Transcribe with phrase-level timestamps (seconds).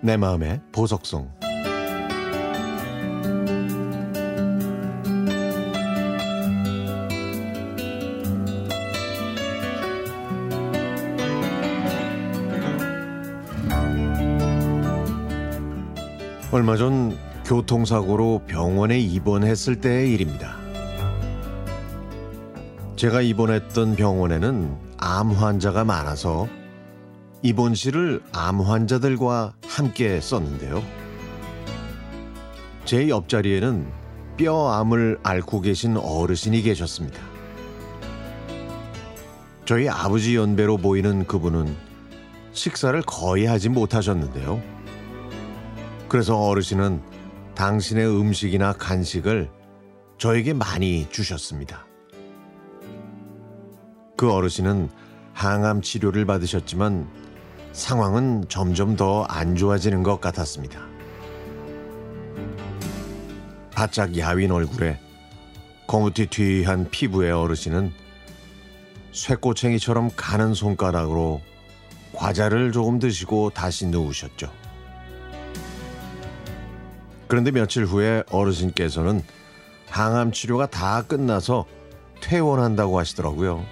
[0.00, 1.28] 내 마음의 보석송
[16.50, 20.56] 얼마 전 교통사고로 병원에 입원했을 때의 일입니다.
[22.96, 26.48] 제가 입원했던 병원에는 암 환자가 많아서
[27.42, 30.82] 입원실을 암 환자들과 함께 썼는데요.
[32.84, 33.86] 제 옆자리에는
[34.36, 37.20] 뼈암을 앓고 계신 어르신이 계셨습니다.
[39.64, 41.76] 저희 아버지 연배로 보이는 그분은
[42.52, 44.60] 식사를 거의 하지 못하셨는데요.
[46.08, 47.02] 그래서 어르신은
[47.54, 49.50] 당신의 음식이나 간식을
[50.16, 51.86] 저에게 많이 주셨습니다.
[54.16, 54.88] 그 어르신은
[55.34, 57.27] 항암 치료를 받으셨지만
[57.78, 60.80] 상황은 점점 더 안 좋아지는 것 같았습니다.
[63.72, 64.98] 바짝 야윈 얼굴에
[65.86, 67.92] 거무튀튀한 피부의 어르신은
[69.12, 71.40] 쇠꼬챙이처럼 가는 손가락으로
[72.14, 74.50] 과자를 조금 드시고 다시 누우셨죠.
[77.28, 79.22] 그런데 며칠 후에 어르신께서는
[79.88, 81.64] 항암 치료가 다 끝나서
[82.20, 83.64] 퇴원한다고 하시더라고요.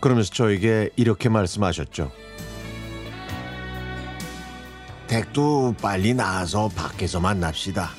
[0.00, 2.10] 그러면서 저에게 이렇게 말씀하셨죠.
[5.08, 7.90] 댁도 빨리 나와서 밖에서 만납시다.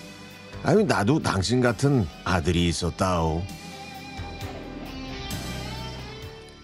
[0.64, 3.42] 아유, 나도 당신 같은 아들이 있었다오.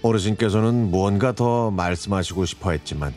[0.01, 3.13] 어르신께서는 무언가 더 말씀하시고 싶어 했지만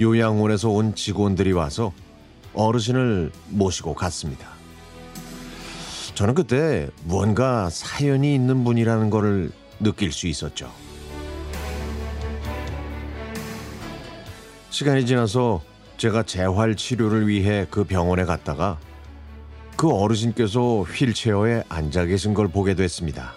[0.00, 1.92] 요양원에서 온 직원들이 와서
[2.54, 4.48] 어르신을 모시고 갔습니다.
[6.14, 9.52] 저는 그때 무언가 사연이 있는 분이라는 것을
[9.82, 10.70] 느낄 수 있었죠.
[14.70, 15.62] 시간이 지나서
[15.98, 18.78] 제가 재활 치료를 위해 그 병원에 갔다가
[19.76, 23.34] 그 어르신께서 휠체어에 앉아 계신 걸 보게 됐습니다.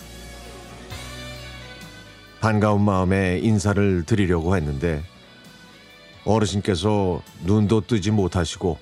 [2.39, 5.03] 반가운 마음에 인사를 드리려고 했는데
[6.25, 8.77] 어르신께서 눈도 뜨지 못하시고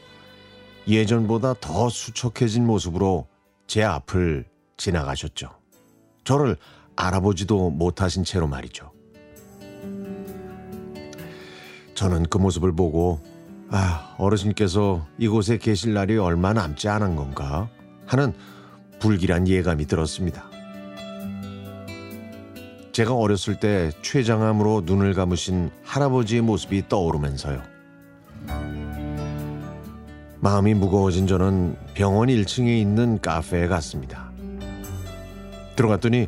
[0.88, 3.28] 예전보다 더 수척해진 모습으로
[3.68, 4.46] 제 앞을
[4.78, 5.50] 지나가셨죠.
[6.24, 6.58] 저를
[6.96, 8.92] 알아보지도 못하신 채로 말이죠.
[11.96, 13.22] 저는 그 모습을 보고
[13.70, 17.70] 아, 어르신께서 이곳에 계실 날이 얼마 남지 않은 건가
[18.06, 18.34] 하는
[19.00, 20.46] 불길한 예감이 들었습니다.
[22.92, 27.62] 제가 어렸을 때 췌장암으로 눈을 감으신 할아버지의 모습이 떠오르면서요.
[30.40, 34.32] 마음이 무거워진 저는 병원 1층에 있는 카페에 갔습니다.
[35.76, 36.28] 들어갔더니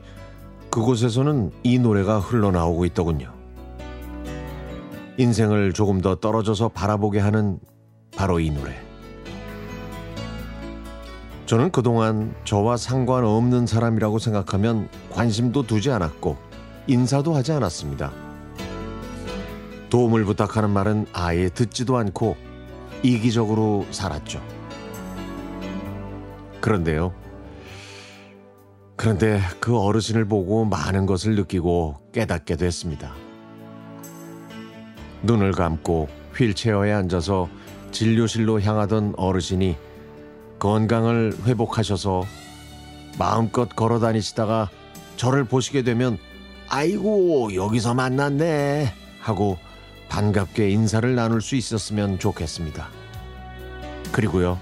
[0.75, 3.31] 그곳에서는 이 노래가 흘러나오고 있더군요.
[5.17, 7.59] 인생을 조금 더 떨어져서 바라보게 하는
[8.13, 8.75] 바로 이 노래.
[11.45, 16.35] 저는 그동안 저와 상관없는 사람이라고 생각하면 관심도 두지 않았고
[16.87, 18.11] 인사도 하지 않았습니다.
[19.89, 22.35] 도움을 부탁하는 말은 아예 듣지도 않고
[23.01, 24.41] 이기적으로 살았죠.
[26.59, 27.13] 그런데요.
[29.05, 33.13] 그런데 그 어르신을 보고 많은 것을 느끼고 깨닫게 됐습니다.
[35.21, 37.47] 눈을 감고 휠체어에 앉아서
[37.91, 39.77] 진료실로 향하던 어르신이
[40.57, 42.23] 건강을 회복하셔서
[43.19, 44.71] 마음껏 걸어 다니시다가
[45.17, 46.17] 저를 보시게 되면
[46.67, 49.59] 아이고 여기서 만났네 하고
[50.09, 52.87] 반갑게 인사를 나눌 수 있었으면 좋겠습니다.
[54.11, 54.59] 그리고요.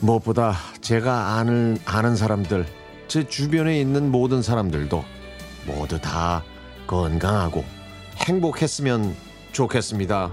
[0.00, 2.64] 무엇보다 제가 아는 아는 사람들,
[3.12, 5.04] 제 주변에 있는 모든 사람들도
[5.66, 6.42] 모두 다
[6.86, 7.62] 건강하고
[8.26, 9.14] 행복했으면
[9.52, 10.32] 좋겠습니다.